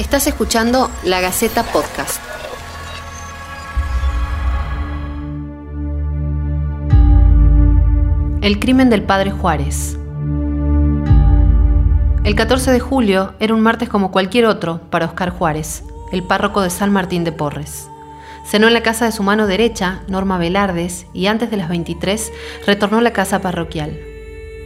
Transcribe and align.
Estás 0.00 0.26
escuchando 0.26 0.90
La 1.04 1.20
Gaceta 1.20 1.62
Podcast. 1.62 2.22
El 8.40 8.58
crimen 8.58 8.88
del 8.88 9.02
padre 9.02 9.30
Juárez. 9.30 9.98
El 12.24 12.34
14 12.34 12.70
de 12.70 12.80
julio 12.80 13.34
era 13.40 13.52
un 13.52 13.60
martes 13.60 13.90
como 13.90 14.10
cualquier 14.10 14.46
otro 14.46 14.80
para 14.88 15.04
Oscar 15.04 15.28
Juárez, 15.28 15.84
el 16.12 16.22
párroco 16.22 16.62
de 16.62 16.70
San 16.70 16.90
Martín 16.90 17.22
de 17.22 17.32
Porres. 17.32 17.86
Cenó 18.46 18.68
en 18.68 18.72
la 18.72 18.82
casa 18.82 19.04
de 19.04 19.12
su 19.12 19.22
mano 19.22 19.46
derecha, 19.46 20.00
Norma 20.08 20.38
Velardes, 20.38 21.04
y 21.12 21.26
antes 21.26 21.50
de 21.50 21.58
las 21.58 21.68
23 21.68 22.32
retornó 22.66 22.96
a 22.96 23.02
la 23.02 23.12
casa 23.12 23.42
parroquial. 23.42 24.00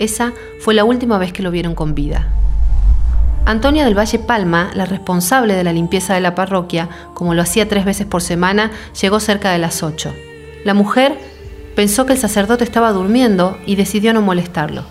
Esa 0.00 0.32
fue 0.58 0.74
la 0.74 0.82
última 0.82 1.18
vez 1.18 1.32
que 1.32 1.44
lo 1.44 1.52
vieron 1.52 1.76
con 1.76 1.94
vida. 1.94 2.39
Antonia 3.50 3.84
del 3.84 3.98
Valle 3.98 4.20
Palma, 4.20 4.70
la 4.74 4.86
responsable 4.86 5.54
de 5.54 5.64
la 5.64 5.72
limpieza 5.72 6.14
de 6.14 6.20
la 6.20 6.36
parroquia, 6.36 6.88
como 7.14 7.34
lo 7.34 7.42
hacía 7.42 7.68
tres 7.68 7.84
veces 7.84 8.06
por 8.06 8.22
semana, 8.22 8.70
llegó 9.00 9.18
cerca 9.18 9.50
de 9.50 9.58
las 9.58 9.82
8. 9.82 10.14
La 10.64 10.72
mujer 10.72 11.18
pensó 11.74 12.06
que 12.06 12.12
el 12.12 12.18
sacerdote 12.20 12.62
estaba 12.62 12.92
durmiendo 12.92 13.58
y 13.66 13.74
decidió 13.74 14.12
no 14.12 14.22
molestarlo. 14.22 14.84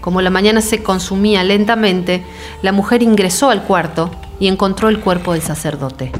Como 0.00 0.20
la 0.20 0.30
mañana 0.30 0.60
se 0.60 0.84
consumía 0.84 1.42
lentamente, 1.42 2.24
la 2.62 2.70
mujer 2.70 3.02
ingresó 3.02 3.50
al 3.50 3.64
cuarto 3.64 4.12
y 4.38 4.46
encontró 4.46 4.88
el 4.88 5.00
cuerpo 5.00 5.32
del 5.32 5.42
sacerdote. 5.42 6.12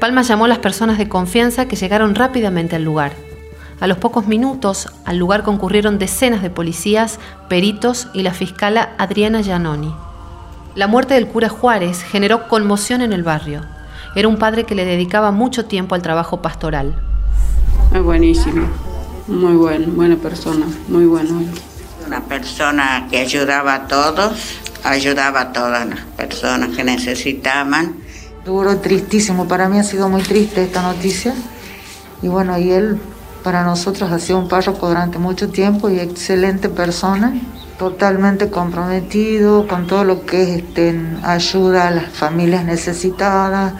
Palma 0.00 0.22
llamó 0.22 0.46
a 0.46 0.48
las 0.48 0.58
personas 0.58 0.98
de 0.98 1.08
confianza 1.08 1.68
que 1.68 1.76
llegaron 1.76 2.16
rápidamente 2.16 2.74
al 2.74 2.82
lugar. 2.82 3.12
A 3.78 3.86
los 3.86 3.98
pocos 3.98 4.26
minutos, 4.26 4.88
al 5.04 5.18
lugar 5.18 5.44
concurrieron 5.44 6.00
decenas 6.00 6.42
de 6.42 6.50
policías, 6.50 7.20
peritos 7.48 8.08
y 8.12 8.22
la 8.22 8.34
fiscala 8.34 8.94
Adriana 8.98 9.40
Giannoni. 9.40 9.94
La 10.74 10.86
muerte 10.86 11.12
del 11.12 11.28
cura 11.28 11.50
Juárez 11.50 12.02
generó 12.02 12.48
conmoción 12.48 13.02
en 13.02 13.12
el 13.12 13.22
barrio. 13.22 13.60
Era 14.16 14.26
un 14.26 14.38
padre 14.38 14.64
que 14.64 14.74
le 14.74 14.86
dedicaba 14.86 15.30
mucho 15.30 15.66
tiempo 15.66 15.94
al 15.94 16.00
trabajo 16.00 16.40
pastoral. 16.40 16.94
Es 17.94 18.02
buenísimo, 18.02 18.66
muy 19.26 19.52
bueno, 19.52 19.88
buena 19.92 20.16
persona, 20.16 20.64
muy 20.88 21.04
bueno. 21.04 21.42
Una 22.06 22.20
persona 22.22 23.06
que 23.10 23.18
ayudaba 23.18 23.74
a 23.74 23.86
todos, 23.86 24.60
ayudaba 24.82 25.42
a 25.42 25.52
todas 25.52 25.86
las 25.86 26.00
personas 26.16 26.74
que 26.74 26.84
necesitaban. 26.84 27.96
Duro, 28.46 28.78
tristísimo, 28.78 29.46
para 29.46 29.68
mí 29.68 29.78
ha 29.78 29.84
sido 29.84 30.08
muy 30.08 30.22
triste 30.22 30.64
esta 30.64 30.80
noticia. 30.80 31.34
Y 32.22 32.28
bueno, 32.28 32.58
y 32.58 32.70
él 32.70 32.98
para 33.44 33.62
nosotros 33.62 34.10
ha 34.10 34.18
sido 34.18 34.38
un 34.38 34.48
párroco 34.48 34.88
durante 34.88 35.18
mucho 35.18 35.50
tiempo 35.50 35.90
y 35.90 36.00
excelente 36.00 36.70
persona 36.70 37.34
totalmente 37.82 38.48
comprometido 38.48 39.66
con 39.66 39.88
todo 39.88 40.04
lo 40.04 40.24
que 40.24 40.44
es 40.44 40.48
este, 40.50 40.96
ayuda 41.24 41.88
a 41.88 41.90
las 41.90 42.12
familias 42.12 42.64
necesitadas, 42.64 43.74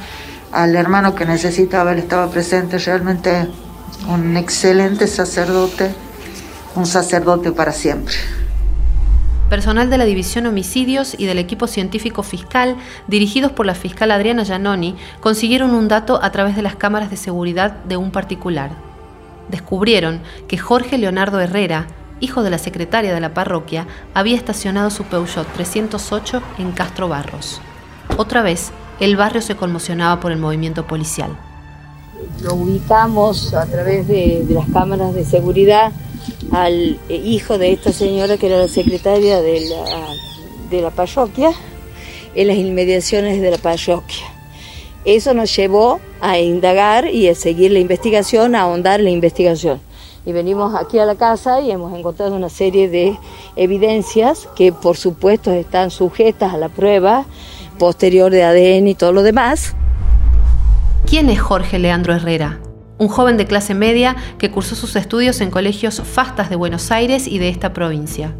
al 0.50 0.74
hermano 0.74 1.14
que 1.14 1.24
necesitaba, 1.24 1.92
él 1.92 2.00
estaba 2.00 2.28
presente, 2.28 2.78
realmente 2.78 3.46
un 4.08 4.36
excelente 4.36 5.06
sacerdote, 5.06 5.94
un 6.74 6.84
sacerdote 6.84 7.52
para 7.52 7.70
siempre. 7.70 8.16
Personal 9.48 9.88
de 9.88 9.98
la 9.98 10.04
División 10.04 10.46
Homicidios 10.46 11.14
y 11.16 11.26
del 11.26 11.38
equipo 11.38 11.68
científico 11.68 12.24
fiscal, 12.24 12.74
dirigidos 13.06 13.52
por 13.52 13.66
la 13.66 13.76
fiscal 13.76 14.10
Adriana 14.10 14.44
Giannoni, 14.44 14.96
consiguieron 15.20 15.76
un 15.76 15.86
dato 15.86 16.18
a 16.20 16.32
través 16.32 16.56
de 16.56 16.62
las 16.62 16.74
cámaras 16.74 17.08
de 17.08 17.16
seguridad 17.16 17.70
de 17.84 17.96
un 17.96 18.10
particular. 18.10 18.72
Descubrieron 19.48 20.22
que 20.48 20.58
Jorge 20.58 20.98
Leonardo 20.98 21.38
Herrera, 21.38 21.86
hijo 22.22 22.42
de 22.42 22.50
la 22.50 22.58
secretaria 22.58 23.12
de 23.12 23.20
la 23.20 23.34
parroquia, 23.34 23.86
había 24.14 24.36
estacionado 24.36 24.90
su 24.90 25.04
Peugeot 25.04 25.46
308 25.54 26.40
en 26.58 26.72
Castro 26.72 27.08
Barros. 27.08 27.60
Otra 28.16 28.42
vez, 28.42 28.70
el 29.00 29.16
barrio 29.16 29.42
se 29.42 29.56
conmocionaba 29.56 30.20
por 30.20 30.32
el 30.32 30.38
movimiento 30.38 30.86
policial. 30.86 31.36
Lo 32.40 32.54
ubicamos 32.54 33.52
a 33.54 33.66
través 33.66 34.06
de, 34.06 34.46
las 34.48 34.68
cámaras 34.70 35.12
de 35.14 35.24
seguridad 35.24 35.92
al 36.52 36.98
hijo 37.08 37.58
de 37.58 37.72
esta 37.72 37.92
señora 37.92 38.36
que 38.36 38.46
era 38.46 38.58
la 38.58 38.68
secretaria 38.68 39.40
de 39.40 39.68
la, 39.68 40.06
de 40.70 40.82
la 40.82 40.90
parroquia 40.90 41.50
en 42.34 42.46
las 42.46 42.56
inmediaciones 42.56 43.42
de 43.42 43.50
la 43.50 43.58
parroquia. 43.58 44.26
Eso 45.04 45.34
nos 45.34 45.54
llevó 45.56 45.98
a 46.20 46.38
indagar 46.38 47.08
y 47.08 47.26
a 47.26 47.34
seguir 47.34 47.72
la 47.72 47.80
investigación, 47.80 48.54
a 48.54 48.60
ahondar 48.60 49.00
la 49.00 49.10
investigación 49.10 49.80
y 50.24 50.32
venimos 50.32 50.74
aquí 50.74 50.98
a 50.98 51.04
la 51.04 51.16
casa 51.16 51.60
y 51.60 51.70
hemos 51.70 51.96
encontrado 51.96 52.34
una 52.34 52.48
serie 52.48 52.88
de 52.88 53.18
evidencias 53.56 54.48
que 54.54 54.72
por 54.72 54.96
supuesto 54.96 55.52
están 55.52 55.90
sujetas 55.90 56.54
a 56.54 56.58
la 56.58 56.68
prueba 56.68 57.24
posterior 57.78 58.30
de 58.30 58.44
ADN 58.44 58.88
y 58.88 58.94
todo 58.94 59.12
lo 59.12 59.22
demás. 59.22 59.74
¿Quién 61.06 61.28
es 61.28 61.40
Jorge 61.40 61.78
Leandro 61.78 62.14
Herrera? 62.14 62.60
Un 62.98 63.08
joven 63.08 63.36
de 63.36 63.46
clase 63.46 63.74
media 63.74 64.16
que 64.38 64.50
cursó 64.50 64.76
sus 64.76 64.94
estudios 64.94 65.40
en 65.40 65.50
colegios 65.50 66.00
fastas 66.00 66.48
de 66.48 66.56
Buenos 66.56 66.92
Aires 66.92 67.26
y 67.26 67.38
de 67.38 67.48
esta 67.48 67.72
provincia. 67.72 68.36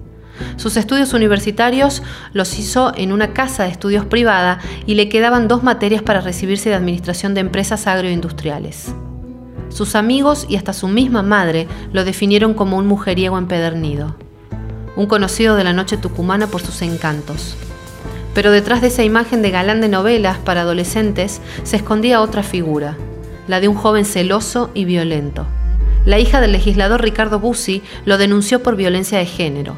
Sus 0.56 0.76
estudios 0.76 1.12
universitarios 1.12 2.02
los 2.32 2.58
hizo 2.58 2.92
en 2.96 3.12
una 3.12 3.32
casa 3.32 3.64
de 3.64 3.70
estudios 3.70 4.06
privada 4.06 4.60
y 4.86 4.94
le 4.94 5.08
quedaban 5.08 5.48
dos 5.48 5.62
materias 5.62 6.02
para 6.02 6.20
recibirse 6.20 6.68
de 6.68 6.76
Administración 6.76 7.34
de 7.34 7.40
Empresas 7.40 7.86
Agroindustriales. 7.86 8.94
Sus 9.72 9.94
amigos 9.94 10.44
y 10.50 10.56
hasta 10.56 10.74
su 10.74 10.86
misma 10.86 11.22
madre 11.22 11.66
lo 11.92 12.04
definieron 12.04 12.52
como 12.52 12.76
un 12.76 12.86
mujeriego 12.86 13.38
empedernido, 13.38 14.16
un 14.96 15.06
conocido 15.06 15.56
de 15.56 15.64
la 15.64 15.72
noche 15.72 15.96
tucumana 15.96 16.46
por 16.46 16.60
sus 16.60 16.82
encantos. 16.82 17.56
Pero 18.34 18.50
detrás 18.50 18.82
de 18.82 18.88
esa 18.88 19.02
imagen 19.02 19.40
de 19.40 19.50
galán 19.50 19.80
de 19.80 19.88
novelas 19.88 20.36
para 20.36 20.60
adolescentes 20.60 21.40
se 21.62 21.76
escondía 21.76 22.20
otra 22.20 22.42
figura, 22.42 22.98
la 23.48 23.60
de 23.60 23.68
un 23.68 23.74
joven 23.74 24.04
celoso 24.04 24.70
y 24.74 24.84
violento. 24.84 25.46
La 26.04 26.18
hija 26.18 26.42
del 26.42 26.52
legislador 26.52 27.00
Ricardo 27.00 27.40
Bussi 27.40 27.82
lo 28.04 28.18
denunció 28.18 28.62
por 28.62 28.76
violencia 28.76 29.18
de 29.18 29.26
género. 29.26 29.76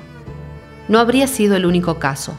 No 0.89 0.99
habría 0.99 1.29
sido 1.29 1.55
el 1.55 1.67
único 1.67 2.01
caso. 2.01 2.35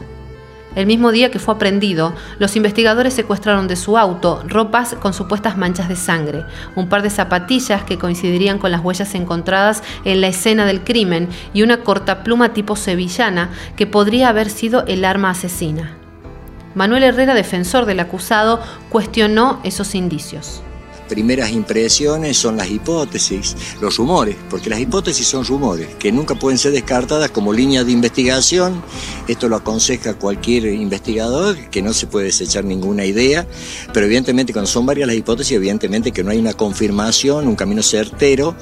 El 0.76 0.86
mismo 0.86 1.10
día 1.10 1.30
que 1.30 1.38
fue 1.38 1.54
aprendido, 1.54 2.14
los 2.38 2.54
investigadores 2.54 3.14
secuestraron 3.14 3.66
de 3.66 3.76
su 3.76 3.96
auto 3.96 4.44
ropas 4.46 4.94
con 5.00 5.14
supuestas 5.14 5.56
manchas 5.56 5.88
de 5.88 5.96
sangre, 5.96 6.44
un 6.74 6.90
par 6.90 7.00
de 7.00 7.08
zapatillas 7.08 7.82
que 7.82 7.96
coincidirían 7.96 8.58
con 8.58 8.70
las 8.70 8.84
huellas 8.84 9.14
encontradas 9.14 9.82
en 10.04 10.20
la 10.20 10.28
escena 10.28 10.66
del 10.66 10.84
crimen 10.84 11.30
y 11.54 11.62
una 11.62 11.78
cortapluma 11.78 12.52
tipo 12.52 12.76
sevillana 12.76 13.48
que 13.74 13.86
podría 13.86 14.28
haber 14.28 14.50
sido 14.50 14.84
el 14.86 15.06
arma 15.06 15.30
asesina. 15.30 15.96
Manuel 16.74 17.04
Herrera, 17.04 17.32
defensor 17.32 17.86
del 17.86 18.00
acusado, 18.00 18.60
cuestionó 18.90 19.60
esos 19.64 19.94
indicios 19.94 20.62
primeras 21.08 21.50
impresiones 21.50 22.36
son 22.36 22.56
las 22.56 22.70
hipótesis, 22.70 23.56
los 23.80 23.96
rumores, 23.96 24.36
porque 24.50 24.70
las 24.70 24.80
hipótesis 24.80 25.26
son 25.26 25.44
rumores 25.44 25.88
que 25.98 26.12
nunca 26.12 26.34
pueden 26.34 26.58
ser 26.58 26.72
descartadas 26.72 27.30
como 27.30 27.52
línea 27.52 27.84
de 27.84 27.92
investigación. 27.92 28.82
Esto 29.28 29.48
lo 29.48 29.56
aconseja 29.56 30.14
cualquier 30.14 30.66
investigador, 30.66 31.56
que 31.70 31.82
no 31.82 31.92
se 31.92 32.06
puede 32.06 32.26
desechar 32.26 32.64
ninguna 32.64 33.04
idea, 33.04 33.46
pero 33.92 34.06
evidentemente 34.06 34.52
cuando 34.52 34.70
son 34.70 34.86
varias 34.86 35.06
las 35.06 35.16
hipótesis, 35.16 35.56
evidentemente 35.56 36.12
que 36.12 36.22
no 36.22 36.30
hay 36.30 36.38
una 36.38 36.52
confirmación, 36.52 37.46
un 37.46 37.56
camino 37.56 37.82
certero 37.82 38.56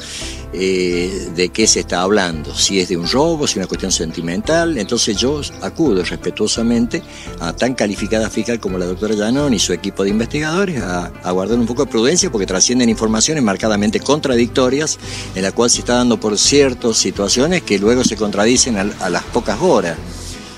eh, 0.53 1.31
de 1.35 1.49
qué 1.49 1.67
se 1.67 1.81
está 1.81 2.03
hablando, 2.03 2.55
si 2.55 2.81
es 2.81 2.89
de 2.89 2.97
un 2.97 3.09
robo, 3.09 3.47
si 3.47 3.53
es 3.53 3.57
una 3.57 3.67
cuestión 3.67 3.91
sentimental. 3.91 4.79
Entonces 4.79 5.17
yo 5.17 5.41
acudo 5.63 6.05
respetuosamente 6.05 7.03
a 7.41 7.53
tan 7.53 7.75
calificada 7.75 8.31
fiscal 8.31 8.61
como 8.61 8.79
la 8.79 8.87
doctora 8.87 9.15
Llanón 9.15 9.55
y 9.55 9.59
su 9.59 9.73
equipo 9.73 10.05
de 10.05 10.11
investigadores 10.11 10.81
a 10.81 11.31
guardar 11.33 11.59
un 11.59 11.67
poco 11.67 11.85
de 11.85 11.91
prudencia 11.91 12.31
porque 12.35 12.47
trascienden 12.49 12.89
informaciones 12.89 13.45
marcadamente 13.45 14.01
contradictorias 14.01 14.99
en 15.37 15.43
la 15.45 15.53
cual 15.53 15.71
se 15.71 15.79
está 15.79 15.95
dando 15.95 16.19
por 16.19 16.37
ciertas 16.37 16.97
situaciones 16.97 17.63
que 17.63 17.79
luego 17.79 18.03
se 18.03 18.17
contradicen 18.17 18.77
a, 18.77 19.09
las 19.09 19.23
pocas 19.23 19.63
horas. 19.63 19.97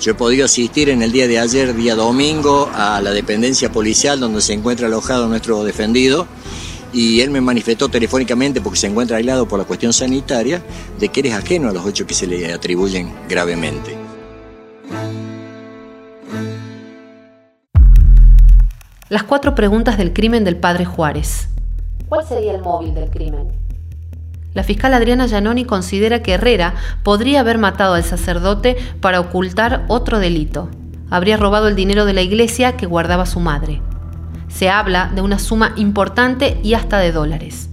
Yo 0.00 0.12
he 0.12 0.14
podido 0.14 0.46
asistir 0.46 0.88
en 0.88 1.02
el 1.02 1.12
día 1.12 1.28
de 1.28 1.38
ayer, 1.38 1.76
día 1.76 1.94
domingo, 1.94 2.70
a 2.72 3.02
la 3.02 3.10
dependencia 3.10 3.70
policial 3.70 4.18
donde 4.18 4.40
se 4.40 4.54
encuentra 4.54 4.86
alojado 4.86 5.28
nuestro 5.28 5.64
defendido 5.64 6.26
y 6.94 7.20
él 7.20 7.28
me 7.28 7.42
manifestó 7.42 7.90
telefónicamente 7.90 8.62
porque 8.62 8.78
se 8.78 8.86
encuentra 8.86 9.18
aislado 9.18 9.46
por 9.46 9.58
la 9.58 9.66
cuestión 9.66 9.92
sanitaria 9.92 10.62
de 10.98 11.10
que 11.10 11.20
eres 11.20 11.34
ajeno 11.34 11.68
a 11.68 11.74
los 11.74 11.86
hechos 11.86 12.06
que 12.06 12.14
se 12.14 12.26
le 12.26 12.54
atribuyen 12.54 13.12
gravemente. 13.28 13.98
Las 19.10 19.24
cuatro 19.24 19.54
preguntas 19.54 19.98
del 19.98 20.14
crimen 20.14 20.42
del 20.42 20.56
padre 20.56 20.86
Juárez. 20.86 21.48
¿Cuál 22.08 22.24
sería 22.24 22.52
el 22.52 22.62
móvil 22.62 22.94
del 22.94 23.10
crimen? 23.10 23.48
La 24.54 24.62
fiscal 24.62 24.94
Adriana 24.94 25.26
Giannoni 25.26 25.64
considera 25.64 26.22
que 26.22 26.34
Herrera 26.34 26.74
podría 27.02 27.40
haber 27.40 27.58
matado 27.58 27.94
al 27.94 28.04
sacerdote 28.04 28.76
para 29.00 29.20
ocultar 29.20 29.84
otro 29.88 30.18
delito. 30.20 30.68
Habría 31.10 31.36
robado 31.36 31.68
el 31.68 31.74
dinero 31.74 32.04
de 32.04 32.12
la 32.12 32.22
iglesia 32.22 32.76
que 32.76 32.86
guardaba 32.86 33.26
su 33.26 33.40
madre. 33.40 33.82
Se 34.48 34.70
habla 34.70 35.10
de 35.14 35.20
una 35.20 35.38
suma 35.38 35.72
importante 35.76 36.58
y 36.62 36.74
hasta 36.74 36.98
de 36.98 37.12
dólares. 37.12 37.68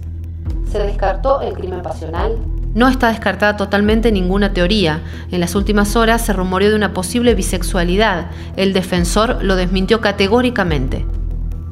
¿Se 0.70 0.78
descartó 0.80 1.40
el 1.40 1.54
crimen 1.54 1.82
pasional? 1.82 2.36
No 2.74 2.88
está 2.88 3.08
descartada 3.08 3.56
totalmente 3.56 4.10
ninguna 4.10 4.52
teoría. 4.52 5.00
En 5.30 5.38
las 5.38 5.54
últimas 5.54 5.94
horas 5.94 6.22
se 6.22 6.32
rumoreó 6.32 6.70
de 6.70 6.76
una 6.76 6.92
posible 6.92 7.36
bisexualidad. 7.36 8.26
El 8.56 8.72
defensor 8.72 9.44
lo 9.44 9.54
desmintió 9.54 10.00
categóricamente. 10.00 11.06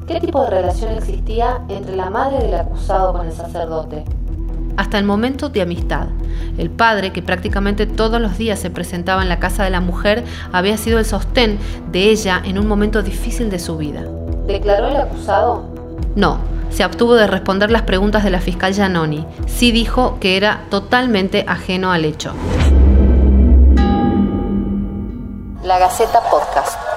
¿Qué 0.07 0.19
tipo 0.19 0.43
de 0.43 0.49
relación 0.49 0.91
existía 0.91 1.61
entre 1.69 1.95
la 1.95 2.09
madre 2.09 2.39
del 2.39 2.55
acusado 2.55 3.13
con 3.13 3.25
el 3.25 3.31
sacerdote? 3.31 4.03
Hasta 4.75 4.97
el 4.97 5.05
momento 5.05 5.47
de 5.47 5.61
amistad. 5.61 6.07
El 6.57 6.69
padre, 6.69 7.13
que 7.13 7.21
prácticamente 7.21 7.85
todos 7.85 8.19
los 8.19 8.37
días 8.37 8.59
se 8.59 8.69
presentaba 8.69 9.21
en 9.21 9.29
la 9.29 9.39
casa 9.39 9.63
de 9.63 9.69
la 9.69 9.79
mujer, 9.79 10.25
había 10.51 10.75
sido 10.75 10.99
el 10.99 11.05
sostén 11.05 11.57
de 11.91 12.09
ella 12.09 12.41
en 12.43 12.59
un 12.59 12.67
momento 12.67 13.01
difícil 13.01 13.49
de 13.49 13.59
su 13.59 13.77
vida. 13.77 14.03
¿Declaró 14.45 14.89
el 14.89 14.97
acusado? 14.97 15.63
No, 16.15 16.39
se 16.69 16.83
abstuvo 16.83 17.15
de 17.15 17.27
responder 17.27 17.71
las 17.71 17.83
preguntas 17.83 18.25
de 18.25 18.29
la 18.31 18.41
fiscal 18.41 18.73
Giannoni. 18.73 19.25
Sí 19.45 19.71
dijo 19.71 20.17
que 20.19 20.35
era 20.35 20.65
totalmente 20.69 21.45
ajeno 21.47 21.93
al 21.93 22.03
hecho. 22.03 22.33
La 25.63 25.79
Gaceta 25.79 26.19
Podcast. 26.29 26.92